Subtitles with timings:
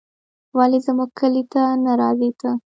[0.57, 2.49] ولې زموږ کلي ته نه راځې ته